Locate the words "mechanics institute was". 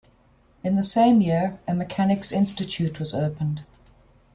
1.75-3.13